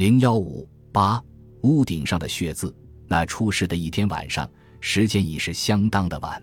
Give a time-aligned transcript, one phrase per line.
[0.00, 1.22] 零幺五八
[1.60, 2.74] 屋顶上的血渍。
[3.06, 6.42] 那出事的一天晚上，时间已是相当的晚。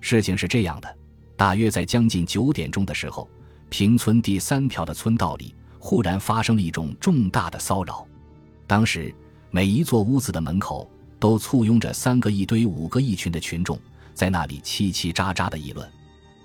[0.00, 0.96] 事情是这样的，
[1.36, 3.28] 大约在将近九点钟的时候，
[3.68, 8.06] 平村第三条的村道里忽然发生了一种重大的骚扰。
[8.64, 9.12] 当时，
[9.50, 10.88] 每一座屋子的门口
[11.18, 13.76] 都簇拥着三个一堆、五个一群的群众，
[14.14, 15.84] 在那里叽叽喳喳的议论。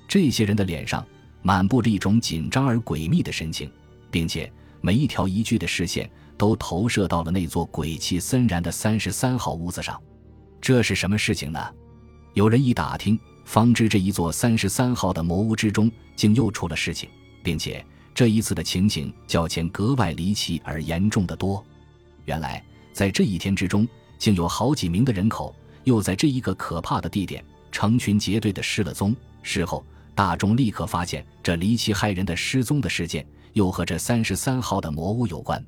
[0.08, 1.06] 这些人的脸上
[1.44, 3.72] 满布着一种紧张而诡秘的神情，
[4.10, 6.10] 并且每一条一句的视线。
[6.40, 10.02] 都投射到了那座鬼气森然的三十三号屋子上，
[10.62, 11.60] 这是什么事情呢？
[12.34, 17.10] 有人一打听，方知这一座三十三号的魔屋之中竟又出了事情，
[17.44, 17.86] 并且
[18.16, 21.62] 这一次的情形较前格外离奇而严重的多。
[22.24, 22.64] 原来，
[22.94, 23.86] 在这一天之中，
[24.18, 29.14] 竟有好几名的人口又在这一个可怕的地点成群结队的失了踪。
[29.44, 29.86] 事后，
[30.16, 35.62] 大众立刻发现，这离奇骇人的失踪的事件又和这三十三号的魔屋有关。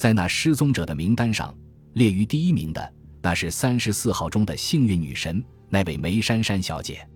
[0.00, 1.54] 在那失踪者的名单上，
[1.92, 2.90] 列于第一名的
[3.20, 7.06] 那是三十四号中的幸运女神那位梅珊珊小姐，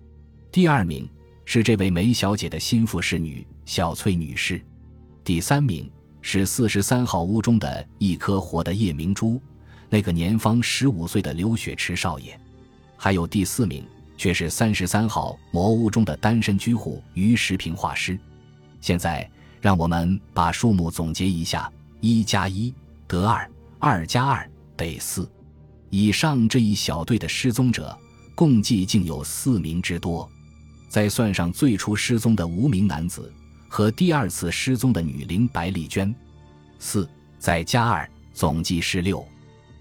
[0.51, 1.09] 第二名
[1.45, 4.63] 是这位梅小姐的心腹侍女小翠女士，
[5.23, 9.41] 第三名是四十三号屋中的一颗活的夜明珠，
[9.89, 12.39] 那个年方十五岁的刘雪池少爷，
[12.95, 13.83] 还有第四名
[14.15, 18.15] 却是三十三号魔屋中的单身居户于石平画师。
[18.79, 19.27] 现在，
[19.59, 21.67] 让我们把数目总结一下。
[22.05, 22.71] 一加一
[23.07, 25.27] 得二，二加二得四。
[25.89, 27.97] 以上这一小队的失踪者，
[28.35, 30.29] 共计竟有四名之多。
[30.87, 33.33] 再算上最初失踪的无名男子
[33.67, 36.13] 和第二次失踪的女灵白丽娟，
[36.77, 39.27] 四再加二，总计是六。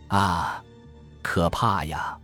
[0.08, 0.64] 啊，
[1.20, 2.17] 可怕呀！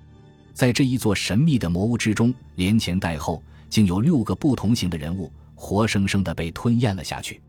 [0.55, 7.43] 在这一座神秘的魔屋之中，连前带后，竟有六个不同型的人物活生生的被吞咽了下去。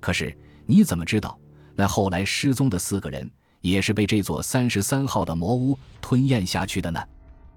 [0.00, 0.34] 可是
[0.64, 1.38] 你怎么知道？
[1.80, 3.26] 那后来失踪的四个人，
[3.62, 7.02] 也是被这座三十三号的魔屋吞咽下去的呢。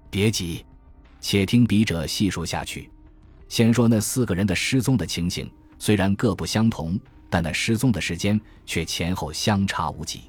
[0.08, 0.64] 别急，
[1.20, 2.88] 且听笔者细说下去。
[3.50, 5.46] 先说那四个人的失踪的情形，
[5.78, 10.22] 虽然各不相同，但那失踪的时间却前后相差无几。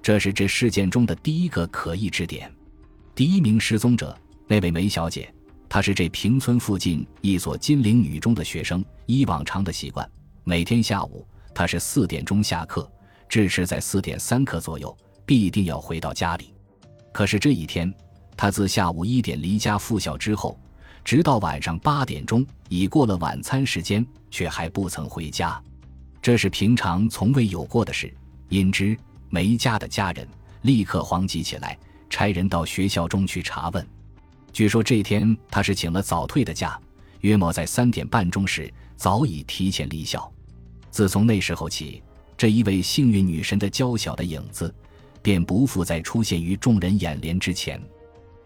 [0.00, 2.48] 这是这事件中的第一个可疑之点。
[3.16, 4.16] 第一名失踪者，
[4.46, 5.28] 那位梅小姐，
[5.68, 8.84] 她是这平村附近一所金陵女中的学生。
[9.06, 10.08] 依往常的习惯，
[10.44, 12.88] 每天下午她是四点钟下课。
[13.28, 14.96] 至迟在四点三刻左右，
[15.26, 16.52] 必定要回到家里。
[17.12, 17.92] 可是这一天，
[18.36, 20.58] 他自下午一点离家赴校之后，
[21.04, 25.60] 直到晚上八点钟，已过了晚餐时间，却还不曾回家。
[26.20, 28.12] 这是平常从未有过的事。
[28.48, 28.96] 因之，
[29.30, 30.26] 梅家的家人
[30.62, 31.78] 立刻慌急起来，
[32.10, 33.86] 差人到学校中去查问。
[34.52, 36.78] 据说这天他是请了早退的假，
[37.20, 40.30] 约莫在三点半钟时早已提前离校。
[40.90, 42.02] 自从那时候起。
[42.36, 44.72] 这一位幸运女神的娇小的影子，
[45.22, 47.80] 便不复再出现于众人眼帘之前。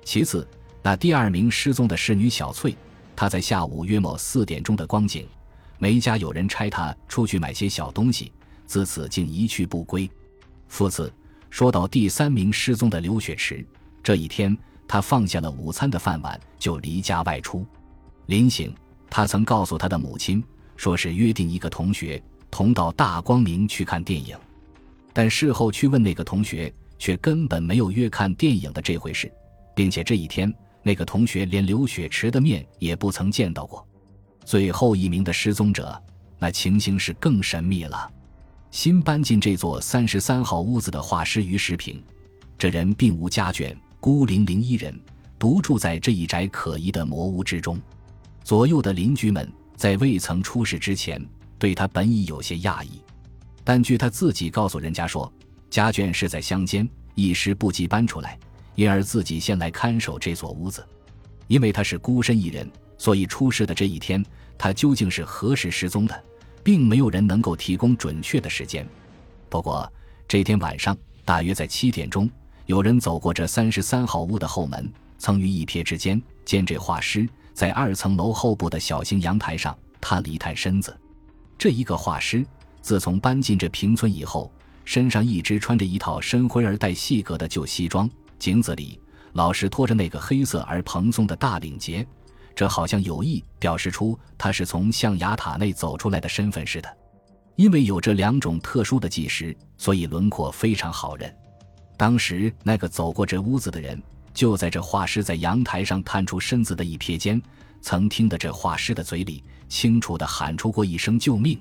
[0.05, 0.47] 其次，
[0.83, 2.77] 那第二名失踪的侍女小翠，
[3.17, 5.27] 她在下午约某四点钟的光景，
[5.79, 8.31] 梅家有人差她出去买些小东西，
[8.67, 10.09] 自此竟一去不归。
[10.69, 11.13] 复次，
[11.51, 13.67] 说到第三名失踪的刘雪池，
[14.03, 14.57] 这一天
[14.87, 17.67] 他放下了午餐的饭碗，就离家外出。
[18.27, 18.75] 临行，
[19.09, 20.45] 他曾告诉他的母亲，
[20.77, 22.23] 说是约定一个同学。
[22.51, 24.37] 同到大光明去看电影，
[25.13, 29.31] 但事后去问那个同学，却根本没有约看电影的这回事，
[29.75, 33.87] 并且这一天那个同学连刘雪池的面也不曾见到过。
[34.45, 36.01] 最后一名的失踪者，
[36.39, 38.11] 那情形是更神秘了。
[38.71, 42.03] 新搬进这座三十三号屋子的画师于世平，
[42.57, 44.99] 这人并无家眷，孤零零一人，
[45.39, 47.81] 独住在这一宅可疑的魔屋之中。
[48.43, 51.23] 左右的邻居们在未曾出事之前。
[51.59, 53.03] 对他本已有些讶异，
[53.65, 55.31] 但据他自己告诉人家说，
[55.69, 58.39] 家眷是在乡间，一时不及搬出来，
[58.75, 60.87] 因而自己先来看守这所屋子。
[61.49, 64.25] 因为他是孤身一人，所以出事的这一天，
[64.57, 66.25] 他究竟是何时失踪的，
[66.63, 68.87] 并没有人能够提供准确的时间。
[69.49, 69.91] 不过
[70.29, 72.31] 这天晚上，大约在七点钟，
[72.67, 80.97] 有人走过这三十三号屋的后门，曾于一瞥之间见这画师在二层楼后部的小型阳台上探了一探身子。
[81.59, 82.47] 这一个画师，
[82.81, 84.51] 自从搬进这平村以后，
[84.85, 88.09] 身上一直穿着一套深灰而带细格的旧西装，
[88.39, 89.01] 颈子里
[89.33, 92.07] 老是拖着那个黑色而蓬松的大领结，
[92.55, 96.97] 这好像有意表示出他是从象牙塔内走出来的身份似的。
[97.57, 101.35] 因为有这两种特殊的技师，所以轮廓非常好认。
[101.97, 104.01] 当时那个走过这屋子的人，
[104.33, 107.43] 就在这画师在阳台上探出身子的一瞥间。
[107.81, 111.59] 曾听得这画师的嘴里清楚地喊出过一声救命，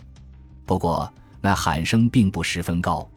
[0.65, 1.11] 不过
[1.41, 3.09] 那喊声并不十分高。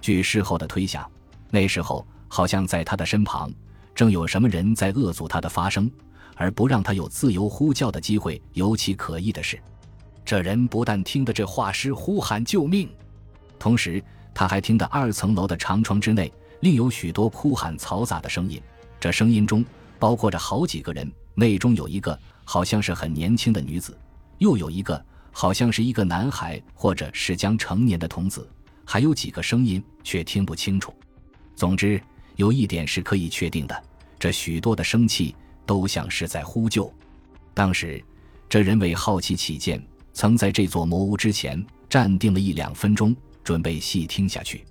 [0.00, 1.08] 据事后的推想，
[1.50, 3.52] 那时候好像在他的身旁，
[3.94, 5.90] 正有什么人在恶阻他的发声，
[6.36, 8.40] 而不让他有自由呼叫的机会。
[8.54, 9.58] 尤其可疑的是，
[10.24, 12.88] 这人不但听得这画师呼喊救命，
[13.58, 14.02] 同时
[14.34, 18.60] 他还听得二层楼的长窗之内另有许多哭喊嘈杂的声音。
[18.98, 19.64] 这声音中
[19.98, 22.18] 包括着好几个人，内中有一个
[22.52, 23.96] 好像是很年轻的女子，
[24.38, 25.00] 又有一个
[25.30, 28.44] 好像是一个男孩或者是将成年的童子。
[28.84, 30.92] 还有几个声音却听不清楚。
[31.54, 32.02] 总之，
[32.34, 33.82] 有一点是可以确定的：
[34.18, 36.92] 这许多的生气都像是在呼救。
[37.54, 38.02] 当时，
[38.48, 39.80] 这人为好奇起见，
[40.12, 43.14] 曾在这座魔屋之前站定了一两分钟，
[43.44, 44.64] 准备细听下去。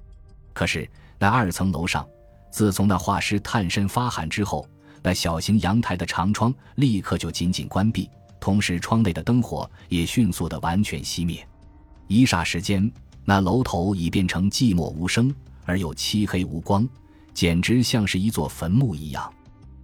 [0.51, 0.85] 可是，
[1.17, 2.05] 那二层楼上，
[2.51, 4.67] 自从那画师探身发喊之后，
[5.01, 8.09] 那小型阳台的长窗立刻就紧紧关闭，
[8.39, 11.45] 同时窗内的灯火也迅速的完全熄灭。
[12.07, 12.91] 一霎时间。
[13.25, 15.31] 那楼头已变成寂寞无声
[15.63, 16.87] 而又漆黑无光，
[17.31, 19.31] 简直像是一座坟墓一样。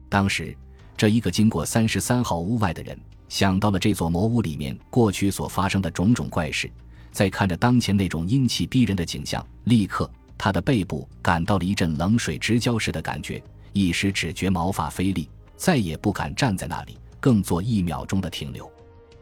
[0.09, 0.57] 当时，
[0.97, 6.71] 这一个经过三十三号屋外的人想到了这座魔屋里面过去所发生的种种怪事，
[7.11, 10.09] 再看着当前那种阴气逼人的景象，立刻
[10.39, 13.43] 他的背部感到了一阵冷水直浇似的感觉，
[13.75, 18.71] 一时只觉毛发飞立，再也不敢站在那里，更做一秒钟的停留。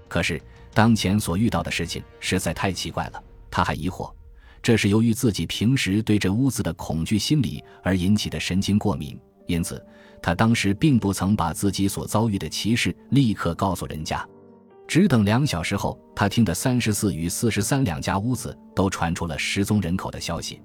[0.07, 0.39] 可是，
[0.75, 3.23] 当前所遇到的事情实在太奇怪了。
[3.49, 4.13] 他还疑惑，
[4.61, 9.83] 这是由于自己平时对这屋子的恐惧心理而引起的神经过敏，因此
[10.21, 14.23] 他当时并不曾把自己所遭遇的奇事立刻告诉人家。
[14.87, 20.61] 只等两小时后，他听得三十四与四十三两家屋子都传出了失踪人口的消息，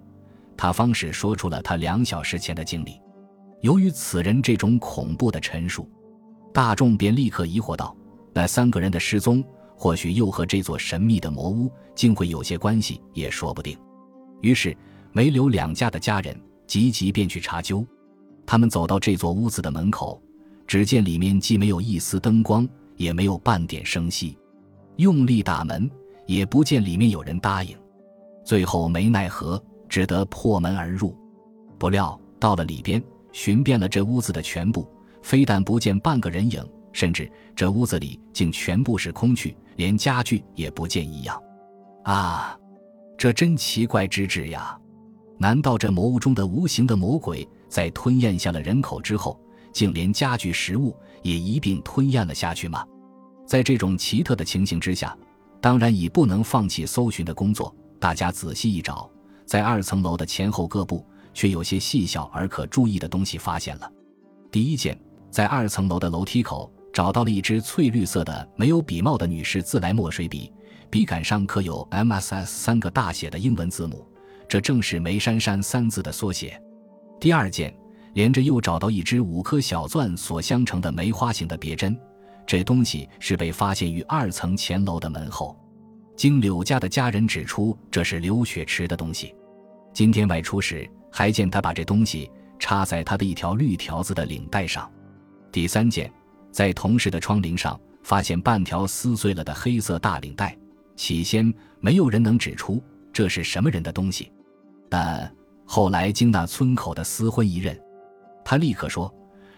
[0.58, 3.00] 他方是说出了他两小时前的经历。
[3.60, 5.88] 由于此人这种恐怖的陈述，
[6.52, 7.96] 大众便立刻疑惑道：
[8.32, 9.44] 那三个人的失踪。
[9.80, 13.78] 或许又和这座神秘的魔屋竟会有些关系，也说不定。
[14.40, 14.76] 于是，
[15.12, 17.86] 梅柳两家的家人急急便去查究。
[18.44, 20.20] 他们走到这座屋子的门口，
[20.66, 24.36] 只见里面既没有一丝灯光，也没有半点声息。
[24.96, 25.88] 用力打门，
[26.26, 27.76] 也不见里面有人答应。
[28.44, 31.16] 最后没奈何，只得破门而入。
[31.78, 33.00] 不料到了里边，
[33.38, 34.84] 寻遍了这屋子的全部，
[35.22, 36.60] 非但不见半个人影，
[36.92, 39.56] 甚至这屋子里竟全部是空去。
[39.76, 41.40] 连家具也不见一样，
[42.02, 42.58] 啊，
[43.16, 44.76] 这真奇怪之至呀！
[45.38, 49.40] 难道这魔屋中的无形的魔鬼在吞咽下了人口之后，
[49.72, 52.84] 竟连家具、食物也一并吞咽了下去吗？
[53.46, 55.16] 在这种奇特的情形之下，
[55.60, 57.72] 当然已不能放弃搜寻的工作。
[58.00, 59.08] 大家仔细一找，
[59.46, 61.06] 在二层楼的前后各部，
[61.38, 63.88] 却有些细小而可注意的东西发现了。
[64.50, 65.00] 第一件，
[65.30, 66.68] 在二层楼的楼梯口。
[66.90, 70.52] 找到了一支翠绿色的、没有笔帽的女士自来墨水笔，
[70.90, 74.04] 笔杆上刻有 “MSS” 三个大写的英文字母，
[74.48, 76.60] 这正是梅珊珊三字的缩写。
[77.20, 77.72] 第二件，
[78.14, 81.96] 连着又找到一支五颗小钻所相成的梅花形的别针，
[82.44, 85.56] 这东西是被发现于二层前楼的门后。
[86.16, 89.32] 经柳家的家人指出，这是刘雪池的东西。
[89.92, 92.30] 今天外出时，还见他把这东西
[92.60, 94.88] 插在他的一条绿条子的领带上。
[95.50, 96.08] 第三件。
[96.50, 100.56] 在同事的窗棂上发现半条撕碎了的黑色大领带，
[100.96, 102.82] 起先没有人能指出
[103.12, 104.32] 这是什么人的东西，
[104.88, 105.30] 但
[105.66, 107.78] 后来经那村口的私婚一认，
[108.44, 109.14] 他立刻说，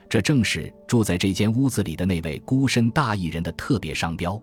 [0.08, 4.38] 这正是住在这间屋子里的那位孤身大义人的特别商标。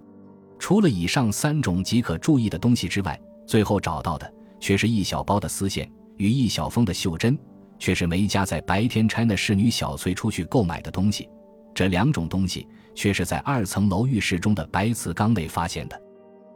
[0.58, 7.38] 除了以上三种极可注意的东西之外，最后找到的却是一小包的丝线与一小峰的袖珍，
[7.80, 11.30] 却是梅家在白天差那侍女小翠出去购买的东西。
[11.74, 16.02] 这两种东西却是在二层楼浴室中的白瓷缸内发现的。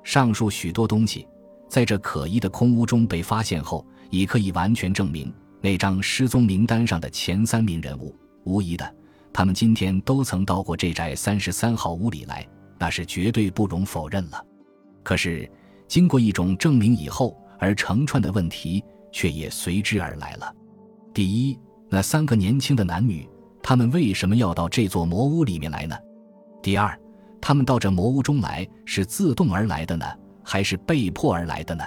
[0.04, 1.28] 上述许多东西，
[1.70, 8.16] 在这可疑的空屋中被发现后，已可以完全证明那张失踪名单上的前三名人物，
[8.46, 8.96] 无疑的，
[9.32, 12.44] 他们今天都曾到过这宅三十三号屋里来，
[12.80, 14.44] 那是绝对不容否认了。
[15.04, 15.48] 可是，
[15.88, 20.54] 经过一种证明以后，而成串的问题却也随之而来了。
[21.14, 23.28] 第一，那三个年轻的男女。
[23.64, 25.96] 他们为什么要到这座魔屋里面来呢？
[26.64, 27.00] 第二，
[27.40, 30.06] 他们到这魔屋中来是自动而来的呢，
[30.44, 31.84] 还是被迫而来的呢？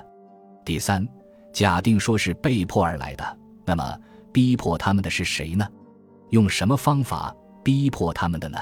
[0.64, 1.04] 第三，
[1.52, 3.98] 假定说是被迫而来的，那么
[4.32, 5.66] 逼迫他们的是谁呢？
[6.30, 8.56] 用什么方法逼迫他们的呢？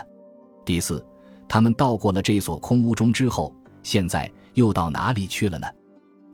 [0.65, 1.05] 第四，
[1.47, 5.67] 他们到过了这所空屋中之后，现在又到哪里去了呢？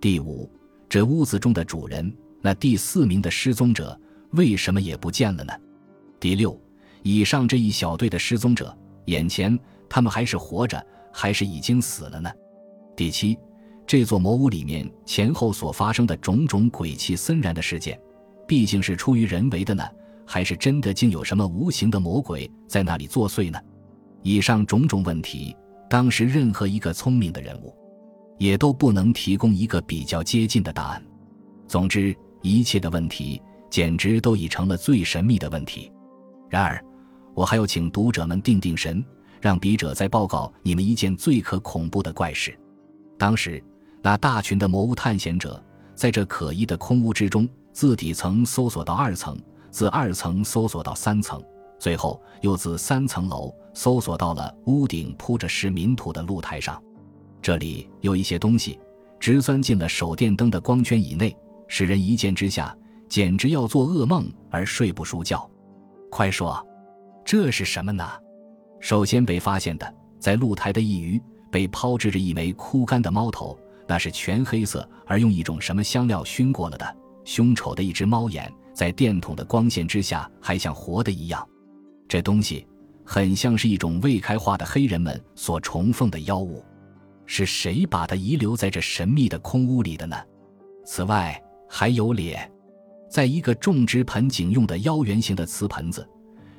[0.00, 0.48] 第五，
[0.88, 3.98] 这屋子中的主人，那第四名的失踪者，
[4.30, 5.52] 为什么也不见了呢？
[6.18, 6.58] 第六。
[7.02, 9.56] 以上这一小队的失踪者，眼前
[9.88, 12.30] 他们还是活着，还是已经死了呢？
[12.96, 13.38] 第七，
[13.86, 17.98] 这座魔屋里面前后所发生的种种鬼气森然的事件，
[18.46, 19.84] 毕竟是出于人为的呢，
[20.26, 23.58] 还是真的竟有什么无形的魔鬼在那里作祟呢？
[24.22, 25.56] 以上种种问题，
[25.88, 27.72] 当时任何一个聪明的人物，
[28.38, 31.04] 也都不能提供一个比较接近的答案。
[31.66, 35.92] 总之，一切的问题简直都已成了最神秘的问题。
[36.48, 36.82] 然而，
[37.34, 39.04] 我还要请读者们定定神，
[39.40, 42.58] 让笔者再报告你们一件最可恐怖的怪事。
[43.18, 43.62] 当时，
[44.00, 45.62] 那大群的魔物探险者
[45.94, 47.48] 在这可疑的空屋之中。
[47.70, 49.38] 自底层搜索到二层，
[49.70, 51.40] 自二层搜索到三层，
[51.78, 56.82] 最后又自三层楼搜索到了屋顶铺着石民土的露台上。
[57.40, 58.78] 这里有一些东西
[59.18, 62.76] 直钻进了手电灯的光圈以内，使人一见之下
[63.08, 65.48] 简直要做噩梦而睡不熟觉。
[66.10, 66.66] 快说，
[67.24, 68.06] 这是什么呢？
[68.80, 76.96] 首先被发现的，在露台的一隅被抛掷着一枚枯干的猫头，那是全黑色而用一种什么香料熏过了的。
[77.24, 81.46] 凶丑的一只猫眼，在电筒的光线之下还像活的一样。
[82.08, 82.66] 这东西
[83.04, 86.64] 很像是一种未开化的黑人们所崇奉的妖物。
[87.30, 90.16] 是谁把它遗留在这神秘的空屋里的呢？
[90.86, 92.50] 此外，还有脸，
[93.10, 96.08] 在一个种植盆景用的腰圆形的瓷盆子，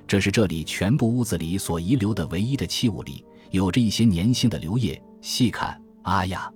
[0.05, 5.01] 这是这里全部屋子里所遗留的唯一的器物里，有着一些粘性的流液。
[5.21, 6.49] 细看，啊呀，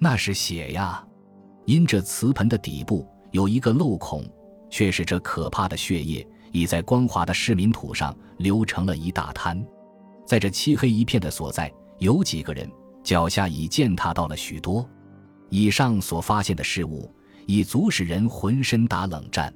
[0.00, 1.06] 那是血呀！
[1.64, 3.08] 因这瓷盆的底部。
[3.30, 4.24] 有一个漏孔，
[4.68, 9.64] 却是这可怕的血液已在光滑的市民土上流成了一大滩。
[10.26, 12.68] 在这漆黑一片的所在，有几个人
[13.04, 14.88] 脚下已践踏到了许多。
[15.50, 17.08] 以上所发现的事物
[17.46, 19.54] 已足使人浑身打冷战。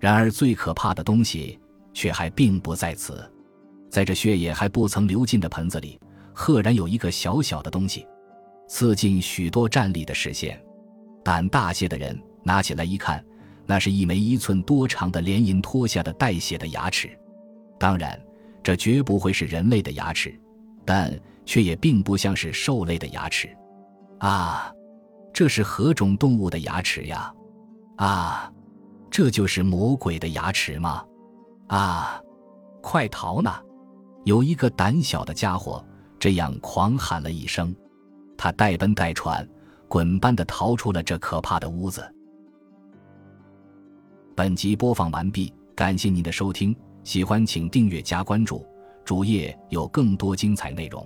[0.00, 1.56] 然而最可怕的东西
[1.92, 3.30] 却还并不在此，
[3.88, 6.00] 在这血液还不曾流尽的盆子里，
[6.32, 8.04] 赫然有一个小小的东西，
[8.66, 10.60] 刺进许多站立的视线。
[11.22, 12.20] 胆大些的人。
[12.44, 13.22] 拿起来一看，
[13.66, 17.10] 那是一枚一寸多长的连银脱下的带血的牙齿。
[17.78, 18.18] 当然，
[18.62, 20.34] 这绝不会是人类的牙齿，
[20.82, 21.12] 但
[21.48, 23.48] 却也并不像是兽类的牙齿。
[24.18, 24.70] 啊，
[25.32, 27.32] 这是何种动物的牙齿呀？
[27.96, 28.52] 啊，
[29.10, 31.02] 这就是魔鬼的牙齿吗？
[31.68, 32.20] 啊，
[32.82, 33.62] 快逃呐！
[34.24, 35.82] 有一个胆小的家伙
[36.18, 37.74] 这样狂喊了一声，
[38.36, 39.48] 他带奔带喘，
[39.88, 42.06] 滚般的逃出了这可怕的屋子。
[44.36, 48.66] 本集播放完毕，感谢您的收听，喜欢请订阅加关注，
[49.02, 51.02] 主页有更多精彩内容。